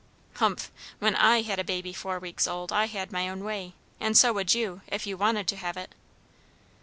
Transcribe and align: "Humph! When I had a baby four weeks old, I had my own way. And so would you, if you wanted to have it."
"Humph! 0.37 0.71
When 0.97 1.13
I 1.13 1.43
had 1.43 1.59
a 1.59 1.63
baby 1.63 1.93
four 1.93 2.17
weeks 2.17 2.47
old, 2.47 2.73
I 2.73 2.87
had 2.87 3.11
my 3.11 3.29
own 3.29 3.43
way. 3.43 3.73
And 3.99 4.17
so 4.17 4.33
would 4.33 4.51
you, 4.51 4.81
if 4.87 5.05
you 5.05 5.15
wanted 5.15 5.47
to 5.49 5.57
have 5.57 5.77
it." 5.77 5.93